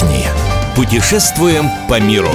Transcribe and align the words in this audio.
отдохни. 0.00 0.26
Путешествуем 0.74 1.68
по 1.88 2.00
миру. 2.00 2.30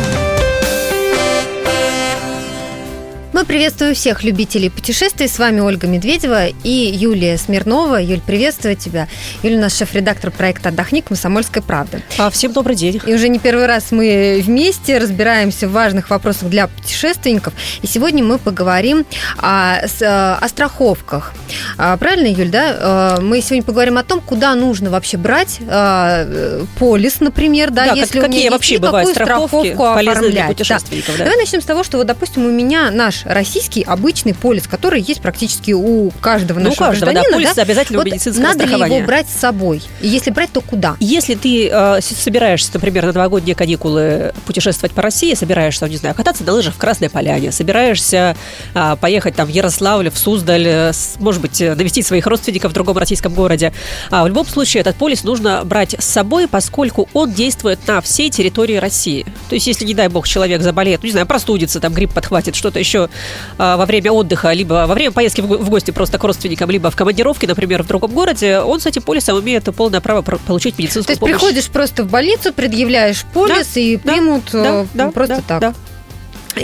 Мы 3.36 3.44
приветствуем 3.44 3.94
всех 3.96 4.24
любителей 4.24 4.70
путешествий. 4.70 5.28
С 5.28 5.40
вами 5.40 5.60
Ольга 5.60 5.88
Медведева 5.88 6.48
и 6.48 6.70
Юлия 6.70 7.38
Смирнова. 7.38 8.02
Юль, 8.02 8.22
приветствую 8.22 8.78
тебя. 8.78 9.10
Юлия 9.44 9.58
у 9.58 9.60
нас 9.60 9.78
шеф-редактор 9.78 10.32
проекта 10.32 10.70
«Отдохни. 10.70 11.02
Комсомольская 11.02 11.62
правда». 11.62 12.02
А, 12.18 12.30
всем 12.30 12.54
добрый 12.54 12.78
день. 12.78 13.02
И 13.06 13.14
уже 13.14 13.28
не 13.28 13.40
первый 13.40 13.66
раз 13.66 13.92
мы 13.92 14.42
вместе 14.42 15.00
разбираемся 15.00 15.68
в 15.68 15.74
важных 15.74 16.12
вопросах 16.12 16.48
для 16.48 16.68
путешественников. 16.68 17.54
И 17.82 17.88
сегодня 17.88 18.24
мы 18.24 18.38
поговорим 18.38 19.06
о, 19.38 19.80
о 19.82 20.48
страховках. 20.48 21.34
А, 21.78 21.98
правильно, 21.98 22.28
Юль, 22.28 22.50
да? 22.50 22.78
А, 22.80 23.20
мы 23.20 23.42
сегодня 23.42 23.64
поговорим 23.64 23.98
о 23.98 24.06
том, 24.06 24.22
куда 24.22 24.56
нужно 24.56 24.90
вообще 24.90 25.18
брать 25.18 25.60
а, 25.68 26.64
полис, 26.80 27.20
например, 27.20 27.72
да, 27.72 27.88
да 27.88 27.96
если 27.96 28.22
как, 28.22 28.30
у 28.30 28.32
меня 28.32 28.38
какие 28.38 28.50
вообще 28.50 28.78
бывают 28.78 29.10
страховки 29.10 29.76
полезные 29.76 30.32
для 30.32 30.48
путешественников. 30.48 31.18
Да. 31.18 31.26
Давай 31.26 31.38
начнем 31.38 31.62
с 31.62 31.66
того, 31.66 31.84
что 31.84 31.98
вот, 31.98 32.08
допустим, 32.08 32.46
у 32.46 32.50
меня 32.50 32.92
наш 32.92 33.25
российский 33.26 33.84
обычный 33.84 34.34
полис, 34.34 34.68
который 34.68 35.02
есть 35.02 35.22
практически 35.22 35.72
у 35.72 36.12
каждого 36.22 36.60
ну, 36.60 36.70
нашего 36.70 36.86
у 36.86 36.88
каждого, 36.90 37.12
гражданина. 37.12 37.32
Да, 37.32 37.36
полис 37.36 37.56
да? 37.56 37.62
обязательно 37.64 38.00
вот 38.00 38.06
медицинского 38.06 38.44
надо 38.44 38.60
страхования. 38.60 38.90
ли 38.90 38.96
его 38.98 39.08
брать 39.08 39.28
с 39.28 39.40
собой? 39.40 39.82
И 40.02 40.08
если 40.08 40.32
брать, 40.32 40.52
то 40.52 40.62
куда? 40.62 40.96
Если 41.00 41.36
ты 41.36 41.70
э, 41.70 42.00
собираешься, 42.02 42.72
например, 42.74 43.06
на 43.06 43.14
новогодние 43.14 43.56
каникулы 43.56 44.34
путешествовать 44.46 44.94
по 44.94 45.02
России, 45.02 45.34
собираешься, 45.34 45.88
не 45.88 45.98
знаю, 45.98 46.16
кататься 46.16 46.44
на 46.44 46.54
лыжах 46.54 46.76
в 46.76 46.78
Красной 46.78 47.10
Поляне, 47.10 47.52
собираешься 47.52 48.36
э, 48.74 48.96
поехать 49.00 49.36
там 49.36 49.48
в 49.48 49.50
Ярославль, 49.50 50.10
в 50.10 50.18
Суздаль, 50.18 50.68
э, 50.68 50.92
может 51.20 51.42
быть, 51.42 51.60
навестить 51.60 52.06
своих 52.06 52.28
родственников 52.28 52.72
в 52.72 52.74
другом 52.74 52.98
российском 52.98 53.34
городе, 53.34 53.74
а 54.12 54.24
в 54.24 54.28
любом 54.28 54.46
случае 54.46 54.82
этот 54.82 54.96
полис 54.96 55.24
нужно 55.24 55.64
брать 55.66 55.96
с 55.98 56.06
собой, 56.06 56.48
поскольку 56.48 57.10
он 57.14 57.32
действует 57.32 57.80
на 57.88 58.02
всей 58.02 58.30
территории 58.30 58.76
России. 58.76 59.26
То 59.50 59.56
есть, 59.56 59.68
если, 59.68 59.86
не 59.86 59.94
дай 59.94 60.08
бог, 60.08 60.28
человек 60.28 60.62
заболеет, 60.62 61.02
ну, 61.02 61.08
не 61.08 61.12
знаю, 61.12 61.26
простудится, 61.26 61.80
там 61.80 61.94
грипп 61.94 62.14
подхватит, 62.14 62.56
что-то 62.56 62.80
еще 62.80 63.06
э, 63.06 63.15
во 63.58 63.86
время 63.86 64.12
отдыха, 64.12 64.52
либо 64.52 64.86
во 64.88 64.94
время 64.94 65.12
поездки 65.12 65.42
в 65.42 65.70
гости 65.70 65.92
просто 65.92 66.18
к 66.18 66.24
родственникам, 66.24 66.70
либо 66.70 66.90
в 66.92 66.96
командировке, 66.96 67.48
например, 67.48 67.84
в 67.84 67.88
другом 67.88 68.12
городе, 68.12 68.60
он 68.60 68.80
с 68.80 68.86
этим 68.86 69.02
полисом 69.02 69.40
имеет 69.40 69.64
полное 69.76 70.02
право 70.02 70.22
получить 70.22 70.78
медицинскую 70.78 71.06
То 71.06 71.12
есть 71.12 71.20
помощь. 71.20 71.36
приходишь 71.36 71.68
просто 71.70 72.04
в 72.04 72.10
больницу, 72.10 72.54
предъявляешь 72.54 73.24
полис 73.34 73.74
да, 73.74 73.80
и 73.80 73.98
да, 73.98 74.12
примут 74.14 74.44
да, 74.52 74.86
да, 74.94 75.12
просто 75.12 75.36
да, 75.36 75.44
так. 75.48 75.62
Да. 75.62 75.74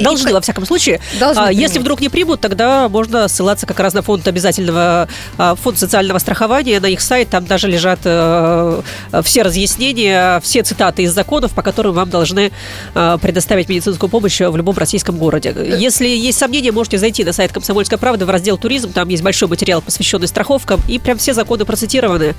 Должны, 0.01 0.29
и, 0.29 0.33
во 0.33 0.41
всяком 0.41 0.65
случае. 0.65 0.99
Должны 1.19 1.41
а, 1.41 1.51
если 1.51 1.79
вдруг 1.79 2.01
не 2.01 2.09
примут, 2.09 2.41
тогда 2.41 2.87
можно 2.89 3.27
ссылаться 3.27 3.65
как 3.65 3.79
раз 3.79 3.93
на 3.93 4.01
фонд 4.01 4.27
обязательного, 4.27 5.07
а, 5.37 5.55
фонд 5.55 5.79
социального 5.79 6.17
страхования, 6.19 6.79
на 6.79 6.87
их 6.87 7.01
сайт, 7.01 7.29
там 7.29 7.45
даже 7.45 7.67
лежат 7.67 7.99
а, 8.05 8.81
все 9.23 9.41
разъяснения, 9.41 10.39
все 10.41 10.63
цитаты 10.63 11.03
из 11.03 11.13
законов, 11.13 11.53
по 11.53 11.61
которым 11.61 11.93
вам 11.93 12.09
должны 12.09 12.51
а, 12.93 13.17
предоставить 13.17 13.69
медицинскую 13.69 14.09
помощь 14.09 14.39
в 14.39 14.55
любом 14.55 14.77
российском 14.77 15.17
городе. 15.17 15.53
Если 15.77 16.07
есть 16.07 16.37
сомнения, 16.37 16.71
можете 16.71 16.97
зайти 16.97 17.23
на 17.23 17.33
сайт 17.33 17.51
«Комсомольской 17.51 17.97
правды» 17.97 18.25
в 18.25 18.29
раздел 18.29 18.57
«Туризм», 18.57 18.93
там 18.93 19.09
есть 19.09 19.23
большой 19.23 19.47
материал, 19.47 19.81
посвященный 19.81 20.27
страховкам, 20.27 20.81
и 20.87 20.99
прям 20.99 21.17
все 21.17 21.33
законы 21.33 21.65
процитированы. 21.65 22.35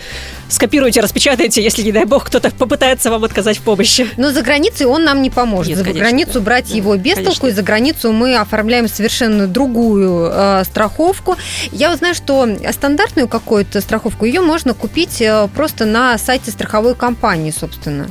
Скопируйте, 0.49 1.01
распечатайте, 1.01 1.63
если, 1.63 1.83
не 1.83 1.93
дай 1.93 2.05
бог, 2.05 2.27
кто-то 2.27 2.51
попытается 2.51 3.11
вам 3.11 3.25
отказать 3.25 3.59
в 3.59 3.63
помощи. 3.63 4.09
Но 4.17 4.31
за 4.31 4.43
границей 4.43 4.87
он 4.87 5.05
нам 5.05 5.23
не 5.23 5.31
поможет. 5.31 5.71
Нет, 5.71 5.79
за 5.79 5.85
конечно, 5.85 6.03
границу 6.03 6.41
брать 6.41 6.69
да, 6.69 6.77
его 6.77 6.97
без 6.97 7.15
конечно. 7.15 7.33
И 7.47 7.51
за 7.53 7.63
границу 7.63 8.13
мы 8.13 8.37
оформляем 8.37 8.89
совершенно 8.89 9.47
другую 9.47 10.31
э, 10.33 10.65
страховку. 10.65 11.37
Я 11.71 11.91
вот 11.91 11.99
знаю, 11.99 12.15
что 12.15 12.49
стандартную 12.71 13.29
какую-то 13.29 13.81
страховку, 13.81 14.25
ее 14.25 14.41
можно 14.41 14.75
купить 14.75 15.21
э, 15.21 15.49
просто 15.55 15.85
на 15.85 16.19
сайте 16.19 16.51
страховой 16.51 16.95
компании, 16.95 17.51
собственно. 17.51 18.09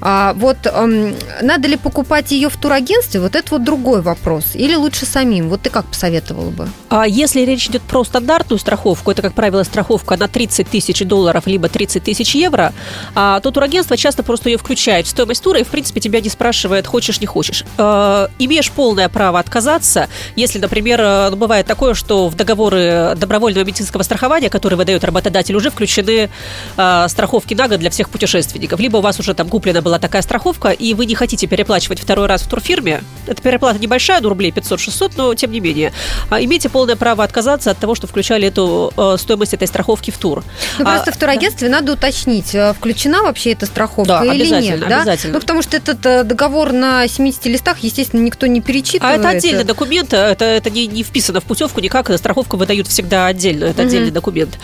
А, 0.00 0.34
вот 0.34 0.58
э, 0.64 1.14
надо 1.42 1.68
ли 1.68 1.76
покупать 1.76 2.32
ее 2.32 2.48
в 2.48 2.56
турагентстве, 2.56 3.20
вот 3.20 3.34
это 3.34 3.52
вот 3.52 3.64
другой 3.64 4.02
вопрос. 4.02 4.54
Или 4.54 4.74
лучше 4.74 5.06
самим? 5.06 5.48
Вот 5.48 5.62
ты 5.62 5.70
как 5.70 5.86
посоветовала 5.86 6.50
бы? 6.50 6.68
А 6.88 7.06
если 7.06 7.40
речь 7.40 7.68
идет 7.68 7.82
про 7.82 8.04
стандартную 8.04 8.58
страховку, 8.58 9.10
это, 9.10 9.22
как 9.22 9.34
правило, 9.34 9.62
страховка 9.62 10.16
на 10.16 10.28
30 10.28 10.68
тысяч 10.68 11.00
долларов, 11.04 11.46
либо 11.46 11.68
30 11.68 12.02
тысяч 12.02 12.34
евро, 12.34 12.72
а, 13.14 13.40
то 13.40 13.50
турагентство 13.50 13.96
часто 13.96 14.22
просто 14.22 14.50
ее 14.50 14.58
включает 14.58 15.06
в 15.06 15.10
стоимость 15.10 15.42
тура 15.42 15.60
и, 15.60 15.64
в 15.64 15.68
принципе, 15.68 16.00
тебя 16.00 16.20
не 16.20 16.28
спрашивает, 16.28 16.86
хочешь, 16.86 17.20
не 17.20 17.26
хочешь. 17.26 17.64
А, 17.78 18.28
имеешь 18.38 18.65
полное 18.70 19.08
право 19.08 19.38
отказаться, 19.38 20.08
если, 20.34 20.58
например, 20.58 21.30
ну, 21.30 21.36
бывает 21.36 21.66
такое, 21.66 21.94
что 21.94 22.28
в 22.28 22.34
договоры 22.34 23.14
добровольного 23.16 23.64
медицинского 23.64 24.02
страхования, 24.02 24.50
которые 24.50 24.76
выдает 24.76 25.04
работодатель, 25.04 25.54
уже 25.54 25.70
включены 25.70 26.30
а, 26.76 27.08
страховки 27.08 27.54
на 27.54 27.68
год 27.68 27.80
для 27.80 27.90
всех 27.90 28.10
путешественников. 28.10 28.80
Либо 28.80 28.98
у 28.98 29.00
вас 29.00 29.18
уже 29.18 29.34
там 29.34 29.48
куплена 29.48 29.82
была 29.82 29.98
такая 29.98 30.22
страховка, 30.22 30.70
и 30.70 30.94
вы 30.94 31.06
не 31.06 31.14
хотите 31.14 31.46
переплачивать 31.46 32.00
второй 32.00 32.26
раз 32.26 32.42
в 32.42 32.48
турфирме. 32.48 33.02
Это 33.26 33.42
переплата 33.42 33.78
небольшая, 33.78 34.20
ну, 34.20 34.28
рублей 34.28 34.50
500-600, 34.50 35.12
но 35.16 35.34
тем 35.34 35.50
не 35.52 35.60
менее. 35.60 35.92
А, 36.30 36.42
имейте 36.42 36.68
полное 36.68 36.96
право 36.96 37.24
отказаться 37.24 37.70
от 37.70 37.78
того, 37.78 37.94
что 37.94 38.06
включали 38.06 38.48
эту 38.48 38.92
э, 38.96 39.16
стоимость 39.18 39.54
этой 39.54 39.68
страховки 39.68 40.10
в 40.10 40.18
тур. 40.18 40.44
Ну, 40.78 40.84
просто 40.84 41.12
в 41.12 41.16
турагентстве 41.16 41.68
да. 41.68 41.76
надо 41.76 41.92
уточнить, 41.92 42.54
включена 42.76 43.22
вообще 43.22 43.52
эта 43.52 43.66
страховка 43.66 44.22
да, 44.24 44.34
или 44.34 44.46
нет. 44.46 44.80
Да? 44.80 45.02
Обязательно. 45.02 45.34
Ну, 45.34 45.40
потому 45.40 45.62
что 45.62 45.76
этот 45.76 46.04
э, 46.04 46.24
договор 46.24 46.72
на 46.72 47.06
70 47.06 47.46
листах, 47.46 47.78
естественно, 47.80 48.20
никто 48.20 48.46
не 48.46 48.55
перечитывает. 48.60 49.24
А 49.24 49.28
это 49.28 49.28
отдельный 49.36 49.64
документ, 49.64 50.12
это, 50.12 50.44
это 50.44 50.70
не, 50.70 50.86
не 50.86 51.02
вписано 51.02 51.40
в 51.40 51.44
путевку 51.44 51.80
никак, 51.80 52.10
страховку 52.16 52.56
выдают 52.56 52.86
всегда 52.86 53.26
отдельно, 53.26 53.64
это 53.64 53.82
угу. 53.82 53.88
отдельный 53.88 54.10
документ. 54.10 54.58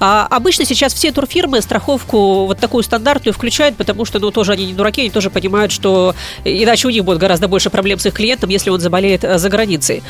А 0.00 0.26
обычно 0.30 0.64
сейчас 0.64 0.94
все 0.94 1.12
турфирмы 1.12 1.60
страховку 1.60 2.46
вот 2.46 2.58
такую 2.58 2.82
стандартную 2.82 3.34
включают, 3.34 3.76
потому 3.76 4.04
что, 4.04 4.18
ну, 4.18 4.30
тоже 4.30 4.52
они 4.52 4.66
не 4.66 4.74
дураки, 4.74 5.02
они 5.02 5.10
тоже 5.10 5.30
понимают, 5.30 5.72
что 5.72 6.14
иначе 6.44 6.88
у 6.88 6.90
них 6.90 7.04
будет 7.04 7.18
гораздо 7.18 7.48
больше 7.48 7.70
проблем 7.70 7.98
с 7.98 8.06
их 8.06 8.14
клиентом, 8.14 8.50
если 8.50 8.70
он 8.70 8.80
заболеет 8.80 9.22
за 9.22 9.48
границей. 9.48 10.02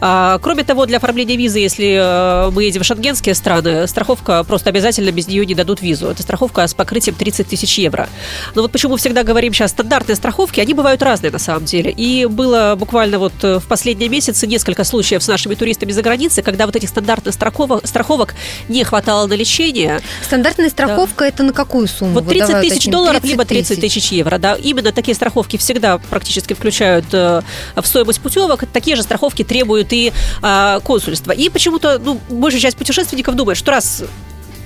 А, 0.00 0.38
кроме 0.38 0.64
того, 0.64 0.86
для 0.86 0.98
оформления 0.98 1.36
визы, 1.36 1.58
если 1.58 2.50
мы 2.52 2.64
едем 2.64 2.82
в 2.82 2.84
шенгенские 2.84 3.34
страны, 3.34 3.86
страховка 3.86 4.44
просто 4.44 4.70
обязательно 4.70 5.10
без 5.10 5.28
нее 5.28 5.46
не 5.46 5.54
дадут 5.54 5.82
визу. 5.82 6.08
Это 6.08 6.22
страховка 6.22 6.66
с 6.66 6.74
покрытием 6.74 7.16
30 7.16 7.48
тысяч 7.48 7.78
евро. 7.78 8.08
Но 8.54 8.62
вот 8.62 8.72
почему 8.72 8.96
всегда 8.96 9.22
говорим 9.22 9.52
сейчас 9.52 9.70
стандартные 9.70 10.16
страховки, 10.16 10.60
они 10.60 10.74
бывают 10.74 11.02
разные 11.02 11.30
на 11.30 11.38
самом 11.38 11.64
деле. 11.64 11.90
И 11.90 12.26
было 12.26 12.73
буквально 12.76 13.18
вот 13.18 13.32
в 13.42 13.62
последние 13.68 14.08
месяцы 14.08 14.46
несколько 14.46 14.84
случаев 14.84 15.22
с 15.22 15.28
нашими 15.28 15.54
туристами 15.54 15.92
за 15.92 16.02
границей, 16.02 16.42
когда 16.42 16.66
вот 16.66 16.76
этих 16.76 16.88
стандартных 16.88 17.34
страховок, 17.34 17.86
страховок 17.86 18.34
не 18.68 18.84
хватало 18.84 19.26
на 19.26 19.34
лечение. 19.34 20.00
Стандартная 20.22 20.68
страховка 20.70 21.24
да. 21.24 21.28
это 21.28 21.42
на 21.42 21.52
какую 21.52 21.88
сумму? 21.88 22.14
Вот 22.14 22.28
30 22.28 22.60
тысяч 22.60 22.86
долларов, 22.86 23.22
30 23.22 23.30
либо 23.30 23.44
30 23.44 23.80
тысяч 23.80 24.12
евро. 24.12 24.38
Да. 24.38 24.54
Именно 24.54 24.92
такие 24.92 25.14
страховки 25.14 25.56
всегда 25.56 25.98
практически 25.98 26.54
включают 26.54 27.06
э, 27.12 27.42
в 27.76 27.86
стоимость 27.86 28.20
путевок. 28.20 28.64
Такие 28.72 28.96
же 28.96 29.02
страховки 29.02 29.44
требуют 29.44 29.92
и 29.92 30.12
э, 30.42 30.80
консульства. 30.82 31.32
И 31.32 31.48
почему-то 31.48 31.98
ну, 31.98 32.20
большая 32.28 32.60
часть 32.60 32.76
путешественников 32.76 33.36
думает, 33.36 33.58
что 33.58 33.70
раз 33.70 34.04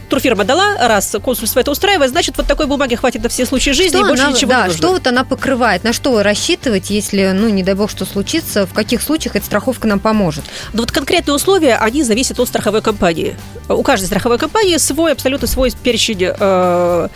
турфирма 0.09 0.45
дала, 0.45 0.77
раз 0.89 1.17
консульство 1.23 1.61
это 1.61 1.71
устраивает, 1.71 2.11
значит, 2.11 2.37
вот 2.37 2.47
такой 2.47 2.67
бумаги 2.67 2.95
хватит 2.95 3.23
на 3.23 3.29
все 3.29 3.47
случаи 3.47 3.71
жизни, 3.71 3.97
что 3.97 4.07
и 4.07 4.09
больше 4.09 4.23
она, 4.25 4.33
ничего 4.33 4.51
да, 4.51 4.63
не 4.63 4.65
нужно. 4.65 4.79
Что 4.79 4.93
вот 4.93 5.07
она 5.07 5.25
покрывает? 5.25 5.85
На 5.85 5.93
что 5.93 6.23
рассчитывать, 6.23 6.91
если, 6.91 7.33
ну, 7.35 7.49
не 7.49 7.63
дай 7.63 7.75
бог, 7.75 7.91
что 7.91 8.05
случится, 8.05 8.67
в 8.67 8.73
каких 8.73 9.03
случаях 9.03 9.37
эта 9.37 9.47
страховка 9.47 9.87
нам 9.87 10.01
поможет? 10.01 10.45
Ну, 10.73 10.81
вот 10.81 10.91
конкретные 10.91 11.35
условия, 11.35 11.77
они 11.77 12.03
зависят 12.03 12.41
от 12.41 12.49
страховой 12.49 12.83
компании. 12.83 13.37
У 13.69 13.83
каждой 13.83 14.07
страховой 14.07 14.39
компании 14.39 14.77
свой, 14.79 15.13
абсолютно 15.13 15.47
свой 15.47 15.71
перечень 15.71 16.19
э, 16.23 17.09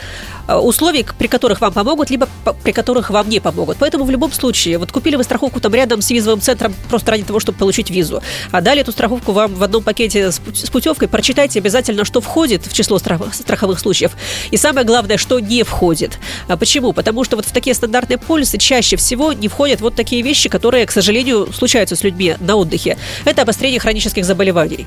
условий, 0.49 1.07
при 1.19 1.29
которых 1.29 1.61
вам 1.61 1.73
помогут, 1.73 2.11
либо 2.11 2.29
при 2.63 2.73
которых 2.73 3.11
вам 3.11 3.29
не 3.29 3.41
помогут. 3.41 3.77
Поэтому 3.79 4.05
в 4.05 4.11
любом 4.11 4.33
случае, 4.33 4.79
вот 4.79 4.93
купили 4.93 5.17
вы 5.17 5.25
страховку 5.25 5.61
там 5.61 5.75
рядом 5.75 6.03
с 6.03 6.11
визовым 6.11 6.41
центром 6.41 6.75
просто 6.89 7.11
ради 7.13 7.25
того, 7.25 7.41
чтобы 7.41 7.59
получить 7.59 7.91
визу, 7.91 8.23
а 8.51 8.61
дали 8.61 8.81
эту 8.81 8.93
страховку 8.93 9.33
вам 9.33 9.55
в 9.55 9.63
одном 9.63 9.83
пакете 9.83 10.31
с 10.31 10.41
путевкой, 10.71 11.09
прочитайте 11.09 11.59
обязательно, 11.59 12.05
что 12.05 12.21
входит 12.21 12.67
в 12.67 12.73
число 12.73 12.99
страховых 12.99 13.79
случаев. 13.79 14.13
И 14.51 14.57
самое 14.57 14.87
главное, 14.87 15.17
что 15.17 15.41
не 15.41 15.63
входит. 15.63 16.19
А 16.49 16.57
почему? 16.57 16.93
Потому 16.93 17.25
что 17.25 17.37
вот 17.37 17.47
в 17.47 17.53
такие 17.53 17.75
стандартные 17.75 18.19
полисы 18.19 18.59
чаще 18.59 18.97
всего 18.97 19.33
не 19.33 19.49
входят 19.49 19.81
вот 19.81 19.95
такие 19.95 20.23
вещи, 20.23 20.49
которые, 20.49 20.87
к 20.87 20.91
сожалению, 20.91 21.53
случаются 21.53 21.97
с 21.97 22.03
людьми 22.03 22.37
на 22.41 22.57
отдыхе. 22.57 22.99
Это 23.25 23.43
обострение 23.43 23.81
хронических 23.81 24.25
заболеваний 24.25 24.87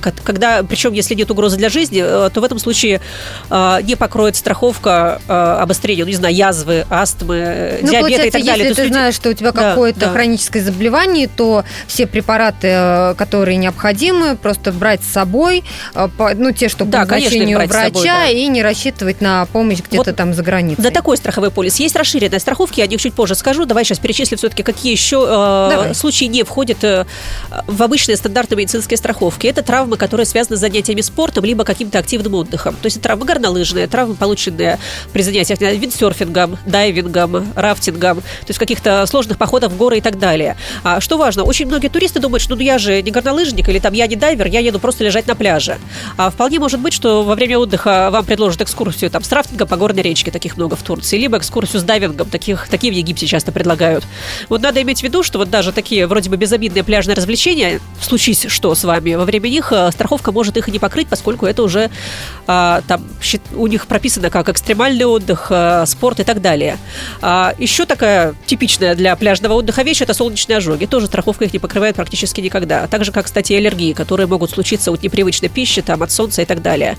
когда, 0.00 0.62
причем, 0.62 0.92
если 0.92 1.14
нет 1.14 1.30
угрозы 1.30 1.56
для 1.56 1.68
жизни, 1.68 2.00
то 2.00 2.32
в 2.34 2.44
этом 2.44 2.58
случае 2.58 3.00
э, 3.50 3.78
не 3.82 3.96
покроет 3.96 4.36
страховка 4.36 5.20
э, 5.26 5.32
обострения, 5.32 6.04
ну, 6.04 6.10
не 6.10 6.16
знаю, 6.16 6.34
язвы, 6.34 6.86
астмы, 6.90 7.78
ну, 7.82 7.90
диабета 7.90 8.26
и 8.26 8.30
так 8.30 8.44
далее. 8.44 8.68
Если 8.68 8.74
ты 8.74 8.82
люди... 8.82 8.92
знаешь, 8.92 9.14
что 9.14 9.30
у 9.30 9.32
тебя 9.32 9.52
да, 9.52 9.70
какое-то 9.70 10.00
да. 10.00 10.10
хроническое 10.10 10.62
заболевание, 10.62 11.28
то 11.28 11.64
все 11.86 12.06
препараты, 12.06 13.14
которые 13.16 13.56
необходимы, 13.56 14.36
просто 14.36 14.72
брать 14.72 15.02
с 15.02 15.08
собой, 15.08 15.64
ну, 15.94 16.52
те, 16.52 16.68
что 16.68 16.84
по 16.84 16.90
да, 16.90 17.04
назначению 17.04 17.58
врача, 17.58 17.84
собой, 17.86 18.04
да. 18.04 18.28
и 18.28 18.46
не 18.46 18.62
рассчитывать 18.62 19.20
на 19.20 19.46
помощь 19.46 19.78
где-то 19.78 20.10
вот 20.10 20.16
там 20.16 20.34
за 20.34 20.42
границей. 20.42 20.82
Да, 20.82 20.90
такой 20.90 21.16
страховой 21.16 21.50
полис. 21.50 21.76
Есть 21.76 21.96
расширенные 21.96 22.40
страховки, 22.40 22.80
я 22.80 22.84
о 22.84 22.88
них 22.88 23.00
чуть 23.00 23.14
позже 23.14 23.34
скажу. 23.34 23.64
Давай 23.64 23.84
сейчас 23.84 23.98
перечислим 23.98 24.38
все-таки, 24.38 24.62
какие 24.62 24.92
еще 24.92 25.26
э, 25.28 25.94
случаи 25.94 26.24
не 26.24 26.42
входят 26.42 26.82
э, 26.84 27.06
в 27.66 27.82
обычные 27.82 28.16
стандартные 28.16 28.58
медицинские 28.58 28.98
страховки. 28.98 29.46
Это 29.46 29.62
травма 29.62 29.79
травмы, 29.80 29.96
которые 29.96 30.26
связаны 30.26 30.58
с 30.58 30.60
занятиями 30.60 31.00
спортом, 31.00 31.42
либо 31.42 31.64
каким-то 31.64 31.98
активным 31.98 32.34
отдыхом. 32.34 32.74
То 32.74 32.84
есть 32.86 33.00
травмы 33.00 33.24
горнолыжные, 33.24 33.86
травмы, 33.86 34.14
полученные 34.14 34.78
при 35.14 35.22
занятиях 35.22 35.58
виндсерфингом, 35.58 36.58
дайвингом, 36.66 37.50
рафтингом, 37.56 38.18
то 38.18 38.48
есть 38.48 38.58
каких-то 38.58 39.06
сложных 39.06 39.38
походов 39.38 39.72
в 39.72 39.78
горы 39.78 39.96
и 39.96 40.00
так 40.02 40.18
далее. 40.18 40.58
А, 40.84 41.00
что 41.00 41.16
важно, 41.16 41.44
очень 41.44 41.66
многие 41.66 41.88
туристы 41.88 42.20
думают, 42.20 42.42
что 42.42 42.56
ну 42.56 42.60
я 42.60 42.76
же 42.76 43.00
не 43.00 43.10
горнолыжник 43.10 43.70
или 43.70 43.78
там 43.78 43.94
я 43.94 44.06
не 44.06 44.16
дайвер, 44.16 44.48
я 44.48 44.60
еду 44.60 44.78
просто 44.80 45.02
лежать 45.02 45.26
на 45.26 45.34
пляже. 45.34 45.78
А 46.18 46.28
вполне 46.28 46.58
может 46.58 46.78
быть, 46.78 46.92
что 46.92 47.22
во 47.22 47.34
время 47.34 47.58
отдыха 47.58 48.10
вам 48.12 48.26
предложат 48.26 48.60
экскурсию 48.60 49.10
там 49.10 49.24
с 49.24 49.32
рафтингом 49.32 49.66
по 49.66 49.78
горной 49.78 50.02
речке, 50.02 50.30
таких 50.30 50.58
много 50.58 50.76
в 50.76 50.82
Турции, 50.82 51.16
либо 51.16 51.38
экскурсию 51.38 51.80
с 51.80 51.84
дайвингом, 51.84 52.28
таких, 52.28 52.68
такие 52.68 52.92
в 52.92 52.96
Египте 52.96 53.26
часто 53.26 53.50
предлагают. 53.50 54.04
Вот 54.50 54.60
надо 54.60 54.82
иметь 54.82 55.00
в 55.00 55.04
виду, 55.04 55.22
что 55.22 55.38
вот 55.38 55.48
даже 55.48 55.72
такие 55.72 56.06
вроде 56.06 56.28
бы 56.28 56.36
безобидные 56.36 56.84
пляжные 56.84 57.14
развлечения, 57.14 57.80
случись 58.02 58.44
что 58.50 58.74
с 58.74 58.84
вами, 58.84 59.14
во 59.14 59.24
время 59.24 59.48
них 59.48 59.69
э, 59.72 59.90
страховка 59.92 60.32
может 60.32 60.56
их 60.56 60.68
и 60.68 60.72
не 60.72 60.78
покрыть, 60.78 61.08
поскольку 61.08 61.46
это 61.46 61.62
уже 61.62 61.90
а, 62.46 62.82
там 62.86 63.04
у 63.54 63.66
них 63.66 63.86
прописано 63.86 64.30
как 64.30 64.48
экстремальный 64.48 65.04
отдых, 65.04 65.48
а, 65.50 65.86
спорт 65.86 66.20
и 66.20 66.24
так 66.24 66.40
далее. 66.40 66.78
А, 67.22 67.54
еще 67.58 67.86
такая 67.86 68.34
типичная 68.46 68.94
для 68.94 69.14
пляжного 69.16 69.54
отдыха 69.54 69.82
вещь– 69.82 70.00
это 70.02 70.14
солнечные 70.14 70.58
ожоги. 70.58 70.86
Тоже 70.86 71.06
страховка 71.06 71.44
их 71.44 71.52
не 71.52 71.58
покрывает 71.58 71.96
практически 71.96 72.40
никогда. 72.40 72.86
Так 72.86 73.04
же, 73.04 73.12
как, 73.12 73.26
кстати, 73.26 73.52
аллергии, 73.52 73.92
которые 73.92 74.26
могут 74.26 74.50
случиться 74.50 74.90
от 74.90 75.02
непривычной 75.02 75.48
пищи, 75.48 75.82
там, 75.82 76.02
от 76.02 76.10
солнца 76.10 76.42
и 76.42 76.44
так 76.44 76.62
далее. 76.62 76.96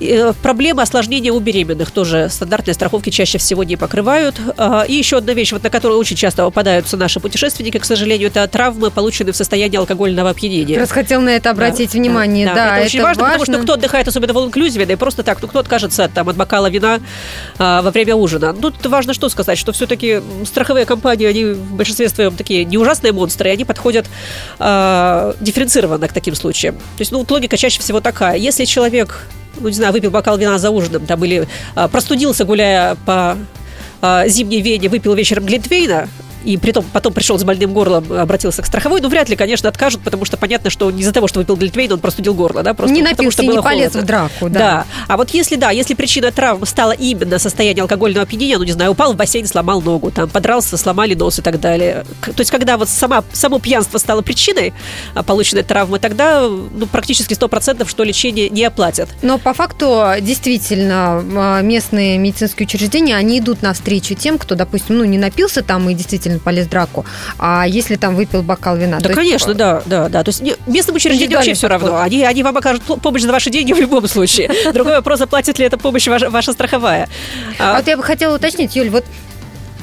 Э, 0.00 0.32
проблемы 0.42 0.82
осложнения 0.82 1.32
у 1.32 1.40
беременных 1.40 1.90
тоже 1.90 2.28
стандартные 2.30 2.74
страховки 2.74 3.10
чаще 3.10 3.38
всего 3.38 3.64
не 3.64 3.76
покрывают. 3.76 4.36
А, 4.56 4.82
и 4.82 4.94
еще 4.94 5.18
одна 5.18 5.34
вещь, 5.34 5.52
вот 5.52 5.62
на 5.62 5.70
которую 5.70 5.98
очень 5.98 6.16
часто 6.16 6.44
попадаются 6.44 6.96
наши 6.96 7.20
путешественники, 7.20 7.78
к 7.78 7.84
сожалению, 7.84 8.28
это 8.28 8.46
травмы, 8.48 8.90
полученные 8.90 9.32
в 9.32 9.36
состоянии 9.36 9.76
алкогольного 9.76 10.30
опьянения. 10.30 10.78
Раз 10.78 10.90
хотел 10.90 11.20
на 11.20 11.30
это 11.30 11.50
обратить 11.50 11.92
да, 11.92 11.98
внимание. 11.98 12.46
Да, 12.46 12.54
да, 12.54 12.66
это, 12.66 12.76
это 12.76 12.86
очень 12.86 13.02
важно, 13.02 13.22
важно, 13.22 13.38
потому 13.38 13.54
что 13.54 13.62
кто 13.62 13.72
отдыхает, 13.74 14.08
особенно 14.08 14.32
в 14.32 14.46
инклюзиве, 14.46 14.86
да 14.86 14.94
и 14.94 14.96
просто 14.96 15.22
так, 15.22 15.42
ну, 15.42 15.48
кто 15.48 15.58
откажется 15.58 16.08
там, 16.12 16.28
от 16.28 16.36
бокала 16.36 16.70
вина 16.70 17.00
а, 17.58 17.82
во 17.82 17.90
время 17.90 18.14
ужина. 18.14 18.52
Ну, 18.52 18.70
тут 18.70 18.86
важно 18.86 19.12
что 19.12 19.28
сказать, 19.28 19.58
что 19.58 19.72
все-таки 19.72 20.22
страховые 20.46 20.86
компании, 20.86 21.26
они 21.26 21.44
в 21.44 21.74
большинстве 21.74 22.08
своем 22.08 22.36
такие 22.36 22.64
не 22.64 22.78
ужасные 22.78 23.12
монстры, 23.12 23.50
и 23.50 23.52
они 23.52 23.64
подходят 23.64 24.06
а, 24.58 25.34
дифференцированно 25.40 26.08
к 26.08 26.12
таким 26.12 26.34
случаям. 26.34 26.76
То 26.76 27.00
есть, 27.00 27.12
ну, 27.12 27.18
вот 27.18 27.30
логика 27.30 27.56
чаще 27.58 27.80
всего 27.80 28.00
такая. 28.00 28.36
Если 28.36 28.64
человек 28.64 29.26
ну, 29.60 29.68
не 29.68 29.74
знаю, 29.74 29.92
выпил 29.92 30.10
бокал 30.10 30.36
вина 30.36 30.58
за 30.58 30.70
ужином, 30.70 31.06
там, 31.06 31.24
или 31.24 31.46
а, 31.74 31.88
простудился, 31.88 32.44
гуляя 32.44 32.96
по 33.06 33.36
а, 34.02 34.26
зимней 34.28 34.60
Вене, 34.60 34.88
выпил 34.88 35.14
вечером 35.14 35.46
Глинтвейна, 35.46 36.08
и 36.44 36.56
притом 36.56 36.84
потом 36.92 37.12
пришел 37.12 37.38
с 37.38 37.44
больным 37.44 37.72
горлом, 37.72 38.12
обратился 38.12 38.62
к 38.62 38.66
страховой, 38.66 39.00
ну, 39.00 39.08
вряд 39.08 39.28
ли, 39.28 39.36
конечно, 39.36 39.68
откажут, 39.68 40.02
потому 40.02 40.24
что 40.24 40.36
понятно, 40.36 40.70
что 40.70 40.90
не 40.90 41.02
из-за 41.02 41.12
того, 41.12 41.28
что 41.28 41.40
выпил 41.40 41.56
глитвейн, 41.56 41.92
он 41.92 42.00
простудил 42.00 42.34
горло, 42.34 42.62
да, 42.62 42.74
просто 42.74 42.94
не 42.94 43.02
напился, 43.02 43.38
потому, 43.38 43.52
что 43.52 43.58
не 43.58 43.62
полез 43.62 43.94
в 43.94 44.04
драку, 44.04 44.48
да. 44.48 44.58
Да, 44.58 44.86
а 45.08 45.16
вот 45.16 45.30
если, 45.30 45.56
да, 45.56 45.70
если 45.70 45.94
причина 45.94 46.32
травмы 46.32 46.66
стала 46.66 46.92
именно 46.92 47.38
состояние 47.38 47.82
алкогольного 47.82 48.22
опьянения, 48.22 48.58
ну, 48.58 48.64
не 48.64 48.72
знаю, 48.72 48.92
упал 48.92 49.12
в 49.12 49.16
бассейн, 49.16 49.46
сломал 49.46 49.82
ногу, 49.82 50.10
там, 50.10 50.28
подрался, 50.28 50.76
сломали 50.76 51.14
нос 51.14 51.38
и 51.38 51.42
так 51.42 51.60
далее. 51.60 52.04
То 52.22 52.40
есть, 52.40 52.50
когда 52.50 52.76
вот 52.76 52.88
сама, 52.88 53.24
само 53.32 53.58
пьянство 53.58 53.98
стало 53.98 54.22
причиной 54.22 54.72
а, 55.14 55.22
полученной 55.22 55.62
травмы, 55.62 55.98
тогда, 55.98 56.42
ну, 56.48 56.86
практически 56.86 57.34
100% 57.34 57.88
что 57.88 58.04
лечение 58.04 58.48
не 58.50 58.64
оплатят. 58.64 59.08
Но 59.22 59.38
по 59.38 59.54
факту, 59.54 60.04
действительно, 60.20 61.24
а, 61.36 61.60
местные 61.62 62.18
медицинские 62.18 62.66
учреждения, 62.66 63.16
они 63.16 63.38
идут 63.38 63.62
навстречу 63.62 64.14
тем, 64.14 64.38
кто, 64.38 64.54
допустим, 64.54 64.98
ну, 64.98 65.04
не 65.04 65.18
напился 65.18 65.62
там 65.62 65.88
и 65.88 65.94
действительно 65.94 66.29
полез 66.38 66.66
в 66.66 66.70
драку, 66.70 67.04
а 67.38 67.66
если 67.66 67.96
там 67.96 68.14
выпил 68.14 68.42
бокал 68.42 68.76
вина? 68.76 69.00
Да, 69.00 69.12
конечно, 69.12 69.50
есть... 69.50 69.58
да, 69.58 69.82
да, 69.86 70.08
да. 70.08 70.22
То 70.22 70.28
есть 70.30 70.42
местным 70.66 70.96
учреждениям 70.96 71.38
вообще 71.38 71.54
все 71.54 71.68
равно. 71.68 72.00
Они, 72.00 72.22
они 72.24 72.42
вам 72.42 72.56
окажут 72.56 72.82
помощь 73.02 73.22
за 73.22 73.32
ваши 73.32 73.50
деньги 73.50 73.72
в 73.72 73.80
любом 73.80 74.06
случае. 74.08 74.50
Другой 74.72 74.94
вопрос, 74.96 75.20
оплатит 75.20 75.58
ли 75.58 75.66
эта 75.66 75.78
помощь 75.78 76.06
ваша, 76.06 76.30
ваша 76.30 76.52
страховая. 76.52 77.08
А 77.58 77.76
вот 77.76 77.86
я 77.86 77.96
бы 77.96 78.02
хотела 78.02 78.36
уточнить, 78.36 78.76
Юль, 78.76 78.90
вот 78.90 79.04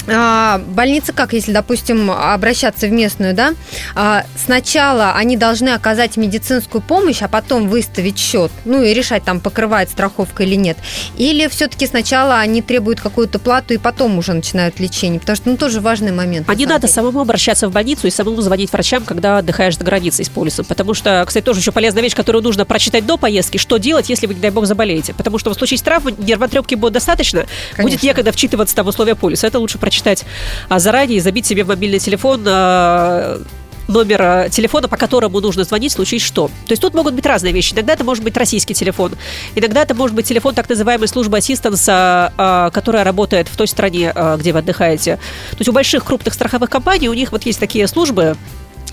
а, 0.08 0.60
больницы 0.60 1.14
как, 1.14 1.34
если, 1.34 1.52
допустим, 1.52 2.10
обращаться 2.10 2.88
в 2.88 2.92
местную, 2.92 3.34
да, 3.34 3.54
а, 3.96 4.26
сначала 4.36 5.14
они 5.14 5.36
должны 5.38 5.70
оказать 5.70 6.18
медицинскую 6.18 6.82
помощь, 6.82 7.22
а 7.22 7.28
потом 7.28 7.68
выставить 7.68 8.18
счет, 8.18 8.52
ну 8.66 8.82
и 8.82 8.94
решать, 8.94 9.24
там, 9.24 9.40
покрывает 9.40 9.90
страховка 9.90 10.44
или 10.44 10.56
нет. 10.56 10.78
Или 11.18 11.48
все-таки 11.48 11.88
сначала 11.88 12.40
они 12.40 12.62
требуют 12.62 13.02
какую-то 13.02 13.40
плату 13.40 13.74
и 13.74 13.78
потом 13.78 14.18
уже 14.18 14.34
начинают 14.34 14.80
лечение, 14.80 15.20
потому 15.20 15.36
что, 15.36 15.50
ну, 15.50 15.58
тоже 15.58 15.82
важный 15.82 16.12
момент. 16.12 16.50
А 16.50 16.56
не 16.56 16.66
надо 16.66 16.88
самому 16.88 17.22
обращаться 17.22 17.68
в 17.68 17.72
больницу 17.72 18.08
и 18.08 18.10
самому 18.10 18.42
звонить 18.42 18.72
врачам, 18.72 19.04
когда 19.04 19.40
отдыхаешь 19.40 19.78
за 19.78 19.84
границей 19.84 20.24
с 20.26 20.30
полисом, 20.30 20.66
потому 20.66 20.94
что, 20.94 21.24
кстати, 21.28 21.44
тоже 21.44 21.60
еще 21.60 21.72
полезная 21.72 22.02
вещь, 22.02 22.16
которую 22.16 22.44
нужно 22.44 22.66
прочитать 22.66 23.06
до 23.06 23.18
поездки, 23.18 23.58
что 23.58 23.78
делать, 23.78 24.10
если 24.10 24.28
вы, 24.28 24.36
не 24.36 24.40
дай 24.40 24.52
бог, 24.52 24.66
заболеете, 24.66 25.14
потому 25.14 25.38
что 25.38 25.50
в 25.50 25.54
случае 25.54 25.80
травмы 25.80 26.14
нервотрепки 26.18 26.76
будет 26.76 26.94
достаточно, 26.94 27.46
Конечно. 27.76 27.84
будет 27.84 28.04
некогда 28.04 28.32
вчитываться 28.32 28.76
там 28.76 28.86
в 28.86 28.90
условия 28.90 29.16
полиса, 29.16 29.48
это 29.48 29.60
лучше 29.60 29.78
прочитать 29.78 29.97
прочитать 29.98 30.26
а, 30.70 30.80
заранее 30.80 31.18
и 31.18 31.20
забить 31.20 31.46
себе 31.46 31.64
в 31.64 31.68
мобильный 31.68 32.00
телефон 32.00 32.44
а, 32.46 33.42
номер 33.88 34.22
а, 34.22 34.50
телефона, 34.50 34.88
по 34.88 34.98
которому 34.98 35.40
нужно 35.40 35.64
звонить, 35.64 35.92
случись 35.92 36.22
что. 36.22 36.48
То 36.48 36.72
есть 36.72 36.82
тут 36.82 36.94
могут 36.94 37.16
быть 37.16 37.26
разные 37.26 37.54
вещи. 37.54 37.74
Иногда 37.74 37.94
это 37.94 38.04
может 38.04 38.24
быть 38.24 38.38
российский 38.38 38.74
телефон, 38.74 39.14
иногда 39.56 39.82
это 39.82 39.96
может 39.96 40.16
быть 40.16 40.28
телефон 40.28 40.54
так 40.54 40.70
называемой 40.70 41.08
службы 41.08 41.38
ассистанса, 41.38 42.70
которая 42.74 43.04
работает 43.04 43.48
в 43.48 43.56
той 43.56 43.68
стране, 43.68 44.14
где 44.38 44.54
вы 44.54 44.60
отдыхаете. 44.60 45.16
То 45.52 45.58
есть 45.58 45.70
у 45.70 45.72
больших 45.72 46.06
крупных 46.06 46.34
страховых 46.34 46.70
компаний 46.70 47.10
у 47.10 47.14
них 47.14 47.32
вот 47.32 47.44
есть 47.44 47.60
такие 47.60 47.88
службы, 47.88 48.36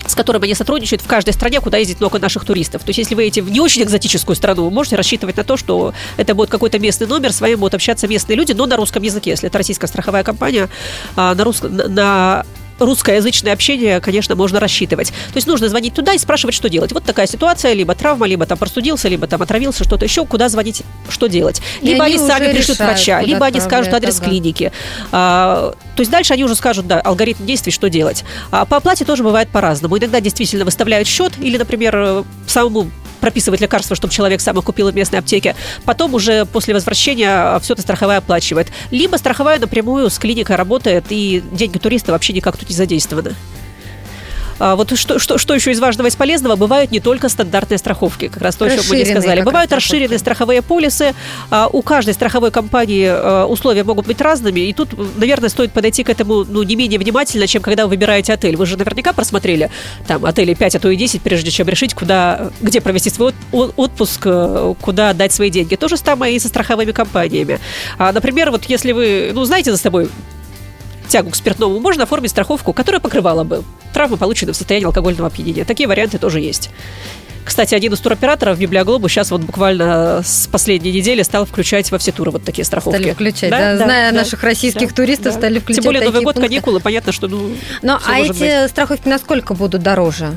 с 0.07 0.15
которыми 0.15 0.45
они 0.45 0.53
сотрудничают 0.53 1.01
в 1.01 1.07
каждой 1.07 1.33
стране, 1.33 1.61
куда 1.61 1.77
ездит 1.77 1.99
много 1.99 2.19
наших 2.19 2.45
туристов. 2.45 2.83
То 2.83 2.89
есть, 2.89 2.99
если 2.99 3.15
вы 3.15 3.23
едете 3.23 3.41
в 3.41 3.49
не 3.49 3.59
очень 3.59 3.83
экзотическую 3.83 4.35
страну, 4.35 4.65
вы 4.65 4.71
можете 4.71 4.95
рассчитывать 4.95 5.37
на 5.37 5.43
то, 5.43 5.57
что 5.57 5.93
это 6.17 6.35
будет 6.35 6.49
какой-то 6.49 6.79
местный 6.79 7.07
номер, 7.07 7.31
с 7.31 7.41
вами 7.41 7.55
будут 7.55 7.75
общаться 7.75 8.07
местные 8.07 8.35
люди, 8.35 8.53
но 8.53 8.65
на 8.65 8.77
русском 8.77 9.03
языке. 9.03 9.31
Если 9.31 9.47
это 9.47 9.57
российская 9.57 9.87
страховая 9.87 10.23
компания, 10.23 10.69
а, 11.15 11.35
на, 11.35 11.43
рус... 11.43 11.61
на 11.61 12.45
русскоязычное 12.79 13.53
общение, 13.53 13.99
конечно, 14.01 14.35
можно 14.35 14.59
рассчитывать. 14.59 15.09
То 15.09 15.35
есть 15.35 15.47
нужно 15.47 15.69
звонить 15.69 15.93
туда 15.93 16.13
и 16.13 16.17
спрашивать, 16.17 16.55
что 16.55 16.69
делать. 16.69 16.91
Вот 16.91 17.03
такая 17.03 17.27
ситуация, 17.27 17.73
либо 17.73 17.95
травма, 17.95 18.27
либо 18.27 18.45
там 18.45 18.57
простудился, 18.57 19.07
либо 19.07 19.27
там 19.27 19.41
отравился, 19.41 19.83
что-то 19.83 20.05
еще, 20.05 20.25
куда 20.25 20.49
звонить, 20.49 20.83
что 21.09 21.27
делать. 21.27 21.61
Либо 21.81 22.05
они, 22.05 22.15
они 22.15 22.27
сами 22.27 22.51
пришлют 22.51 22.79
врача, 22.79 23.21
либо 23.21 23.45
они 23.45 23.59
скажут 23.59 23.93
адрес 23.93 24.19
ага. 24.19 24.29
клиники. 24.29 24.71
А, 25.11 25.73
то 25.95 26.01
есть 26.01 26.11
дальше 26.11 26.33
они 26.33 26.43
уже 26.43 26.55
скажут, 26.55 26.87
да, 26.87 26.99
алгоритм 26.99 27.45
действий, 27.45 27.71
что 27.71 27.89
делать. 27.89 28.23
А 28.51 28.65
по 28.65 28.77
оплате 28.77 29.05
тоже 29.05 29.23
бывает 29.23 29.49
по-разному. 29.49 29.97
Иногда 29.97 30.19
действительно 30.19 30.65
выставляют 30.65 31.07
счет, 31.07 31.33
или, 31.39 31.57
например, 31.57 32.23
самому 32.47 32.89
прописывать 33.21 33.61
лекарства, 33.61 33.95
чтобы 33.95 34.13
человек 34.13 34.41
сам 34.41 34.57
их 34.57 34.63
купил 34.63 34.89
в 34.91 34.95
местной 34.95 35.19
аптеке. 35.19 35.55
Потом 35.83 36.13
уже 36.13 36.45
после 36.45 36.73
возвращения 36.73 37.59
все 37.59 37.73
это 37.73 37.81
страховая 37.81 38.19
оплачивает. 38.19 38.67
Либо 38.91 39.17
страховая 39.17 39.59
напрямую 39.59 40.09
с 40.09 40.17
клиникой 40.17 40.55
работает, 40.55 41.05
и 41.09 41.43
деньги 41.51 41.77
туриста 41.77 42.11
вообще 42.11 42.33
никак 42.33 42.57
тут 42.57 42.69
не 42.69 42.75
задействованы. 42.75 43.35
А 44.59 44.75
вот 44.75 44.97
что, 44.97 45.19
что, 45.19 45.37
что 45.37 45.53
еще 45.53 45.71
из 45.71 45.79
важного 45.79 46.07
и 46.07 46.09
из 46.09 46.15
полезного, 46.15 46.55
бывают 46.55 46.91
не 46.91 46.99
только 46.99 47.29
стандартные 47.29 47.77
страховки, 47.77 48.27
как 48.27 48.41
раз 48.41 48.55
то, 48.55 48.65
о 48.65 48.69
чем 48.69 48.83
мы 48.89 48.97
не 48.97 49.05
сказали. 49.05 49.41
Бывают 49.41 49.71
расширенные 49.71 50.19
страховые 50.19 50.61
полисы. 50.61 51.13
А, 51.49 51.67
у 51.71 51.81
каждой 51.81 52.13
страховой 52.13 52.51
компании 52.51 53.07
а, 53.07 53.45
условия 53.45 53.83
могут 53.83 54.07
быть 54.07 54.21
разными, 54.21 54.61
и 54.61 54.73
тут, 54.73 54.89
наверное, 55.17 55.49
стоит 55.49 55.71
подойти 55.71 56.03
к 56.03 56.09
этому 56.09 56.45
ну, 56.45 56.63
не 56.63 56.75
менее 56.75 56.99
внимательно, 56.99 57.47
чем 57.47 57.61
когда 57.61 57.85
вы 57.85 57.91
выбираете 57.91 58.33
отель. 58.33 58.55
Вы 58.55 58.65
же 58.65 58.77
наверняка 58.77 59.13
просмотрели 59.13 59.69
там 60.07 60.25
отели 60.25 60.53
5, 60.53 60.75
а 60.75 60.79
то 60.79 60.89
и 60.89 60.95
10, 60.95 61.21
прежде 61.21 61.51
чем 61.51 61.67
решить, 61.67 61.93
куда, 61.93 62.51
где 62.61 62.81
провести 62.81 63.09
свой 63.09 63.33
отпуск, 63.51 64.21
э, 64.25 64.73
куда 64.81 65.09
отдать 65.09 65.33
свои 65.33 65.49
деньги. 65.49 65.75
То 65.75 65.87
же 65.87 65.97
самое 65.97 66.35
и 66.35 66.39
со 66.39 66.47
страховыми 66.47 66.91
компаниями. 66.91 67.59
Например, 67.97 68.51
вот 68.51 68.65
если 68.65 68.91
вы, 68.91 69.31
ну, 69.33 69.45
знаете 69.45 69.71
за 69.71 69.77
собой 69.77 70.09
тягу 71.07 71.29
к 71.31 71.35
спиртному, 71.35 71.79
можно 71.79 72.03
оформить 72.03 72.31
страховку, 72.31 72.73
которая 72.73 72.99
покрывала 72.99 73.43
бы 73.43 73.63
травмы, 73.93 74.17
полученные 74.17 74.53
в 74.53 74.57
состоянии 74.57 74.85
алкогольного 74.85 75.27
опьянения. 75.27 75.65
Такие 75.65 75.87
варианты 75.87 76.17
тоже 76.17 76.39
есть. 76.39 76.69
Кстати, 77.45 77.75
один 77.75 77.93
из 77.93 77.99
туроператоров 77.99 78.57
Библиоглобу 78.57 79.07
сейчас 79.07 79.29
вот 79.29 79.41
буквально 79.41 80.21
с 80.23 80.47
последней 80.47 80.91
недели 80.91 81.21
стал 81.21 81.45
включать 81.45 81.91
во 81.91 81.99
все 81.99 82.11
туры 82.11 82.31
вот 82.31 82.43
такие 82.43 82.65
страховки. 82.65 82.97
Стали 82.97 83.13
включать, 83.13 83.51
да? 83.51 83.59
да, 83.59 83.77
да 83.77 83.85
Зная 83.85 84.11
да, 84.11 84.17
наших 84.17 84.43
российских 84.43 84.89
да, 84.89 84.95
туристов, 84.95 85.25
да. 85.25 85.39
стали 85.39 85.59
включать 85.59 85.83
Тем 85.83 85.89
более 85.89 86.03
Новый 86.03 86.23
год, 86.23 86.33
пункты. 86.33 86.49
каникулы, 86.49 86.79
понятно, 86.79 87.11
что 87.11 87.27
ну, 87.27 87.51
Ну, 87.83 87.99
а 88.03 88.19
эти 88.19 88.63
быть. 88.63 88.71
страховки 88.71 89.07
насколько 89.07 89.53
будут 89.53 89.83
дороже? 89.83 90.35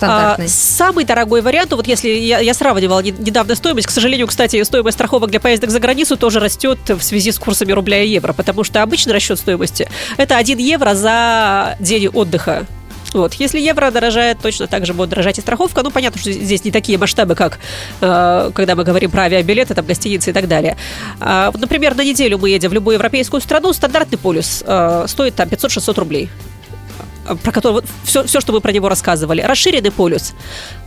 Стандартный? 0.00 0.46
А, 0.46 0.48
самый 0.48 1.04
дорогой 1.04 1.42
вариант, 1.42 1.72
вот 1.72 1.86
если 1.86 2.08
я, 2.08 2.40
я 2.40 2.54
сравнивала 2.54 3.00
недавно 3.00 3.54
стоимость, 3.54 3.86
к 3.86 3.90
сожалению, 3.90 4.26
кстати, 4.26 4.62
стоимость 4.62 4.96
страховок 4.96 5.30
для 5.30 5.40
поездок 5.40 5.70
за 5.70 5.80
границу 5.80 6.16
тоже 6.16 6.40
растет 6.40 6.78
в 6.88 7.02
связи 7.02 7.32
с 7.32 7.38
курсами 7.38 7.72
рубля 7.72 8.02
и 8.02 8.08
евро, 8.08 8.32
потому 8.32 8.64
что 8.64 8.82
обычный 8.82 9.12
расчет 9.12 9.38
стоимости 9.38 9.88
это 10.16 10.36
1 10.36 10.58
евро 10.58 10.94
за 10.94 11.76
день 11.80 12.08
отдыха 12.08 12.66
вот. 13.12 13.34
Если 13.34 13.58
евро 13.58 13.90
дорожает, 13.90 14.38
точно 14.40 14.66
так 14.66 14.86
же 14.86 14.94
будет 14.94 15.10
дорожать 15.10 15.38
и 15.38 15.40
страховка. 15.40 15.82
Ну, 15.82 15.90
понятно, 15.90 16.20
что 16.20 16.30
здесь 16.30 16.64
не 16.64 16.70
такие 16.70 16.98
масштабы, 16.98 17.34
как 17.34 17.58
э, 18.00 18.50
когда 18.54 18.76
мы 18.76 18.84
говорим 18.84 19.10
про 19.10 19.22
авиабилеты, 19.22 19.74
там, 19.74 19.84
гостиницы 19.84 20.30
и 20.30 20.32
так 20.32 20.48
далее. 20.48 20.76
Э, 21.20 21.50
например, 21.54 21.96
на 21.96 22.04
неделю 22.04 22.38
мы 22.38 22.50
едем 22.50 22.70
в 22.70 22.72
любую 22.72 22.94
европейскую 22.94 23.40
страну, 23.40 23.72
стандартный 23.72 24.18
полюс 24.18 24.62
э, 24.64 25.04
стоит 25.08 25.34
там 25.34 25.48
500-600 25.48 25.98
рублей. 25.98 26.30
Про 27.36 27.52
который 27.52 27.82
все, 28.04 28.24
все, 28.24 28.40
что 28.40 28.52
мы 28.52 28.60
про 28.60 28.72
него 28.72 28.88
рассказывали. 28.88 29.42
Расширенный 29.42 29.90
полюс, 29.90 30.32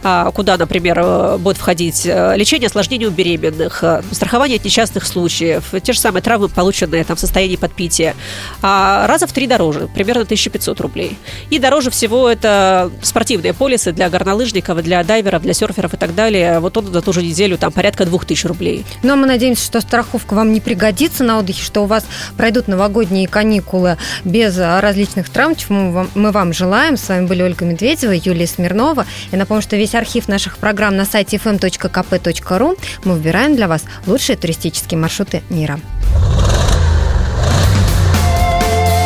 а, 0.03 0.31
куда, 0.31 0.57
например, 0.57 0.99
э, 0.99 1.37
будет 1.37 1.57
входить 1.57 2.05
э, 2.05 2.35
лечение 2.35 2.67
осложнений 2.67 3.07
у 3.07 3.11
беременных, 3.11 3.83
э, 3.83 4.01
страхование 4.11 4.57
от 4.57 4.65
несчастных 4.65 5.05
случаев, 5.05 5.73
те 5.81 5.93
же 5.93 5.99
самые 5.99 6.21
травмы, 6.21 6.49
полученные 6.49 7.03
там 7.05 7.15
в 7.15 7.19
состоянии 7.19 7.55
подпития. 7.55 8.15
А, 8.61 9.07
раза 9.07 9.27
в 9.27 9.31
три 9.31 9.47
дороже, 9.47 9.87
примерно 9.93 10.23
1500 10.23 10.81
рублей. 10.81 11.17
И 11.49 11.59
дороже 11.59 11.89
всего 11.89 12.29
это 12.29 12.91
спортивные 13.01 13.53
полисы 13.53 13.93
для 13.93 14.09
горнолыжников, 14.09 14.83
для 14.83 15.03
дайверов, 15.03 15.41
для 15.41 15.53
серферов 15.53 15.93
и 15.93 15.97
так 15.97 16.15
далее. 16.15 16.59
Вот 16.59 16.75
он 16.75 16.91
за 16.91 17.01
ту 17.01 17.13
же 17.13 17.23
неделю 17.23 17.57
там 17.57 17.71
порядка 17.71 18.05
2000 18.05 18.47
рублей. 18.47 18.85
Но 19.03 19.15
мы 19.15 19.25
надеемся, 19.25 19.63
что 19.63 19.79
страховка 19.79 20.33
вам 20.33 20.51
не 20.51 20.59
пригодится 20.59 21.23
на 21.23 21.39
отдыхе, 21.39 21.63
что 21.63 21.83
у 21.83 21.85
вас 21.85 22.05
пройдут 22.35 22.67
новогодние 22.67 23.27
каникулы 23.27 23.97
без 24.25 24.57
различных 24.57 25.29
травм, 25.29 25.55
чему 25.55 26.07
мы 26.13 26.31
вам 26.33 26.51
желаем. 26.51 26.97
С 26.97 27.07
вами 27.07 27.27
были 27.27 27.43
Ольга 27.43 27.63
Медведева, 27.63 28.11
Юлия 28.11 28.47
Смирнова. 28.47 29.05
Я 29.31 29.37
напомню, 29.37 29.61
что 29.61 29.77
весь 29.77 29.95
архив 29.95 30.27
наших 30.27 30.57
программ 30.57 30.97
на 30.97 31.05
сайте 31.05 31.37
fm.kp.ru. 31.37 32.77
Мы 33.05 33.13
выбираем 33.13 33.55
для 33.55 33.69
вас 33.69 33.85
лучшие 34.05 34.35
туристические 34.35 34.99
маршруты 34.99 35.41
мира. 35.49 35.79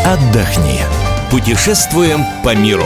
Отдохни. 0.05 0.79
Путешествуем 1.29 2.23
по 2.43 2.55
миру. 2.55 2.85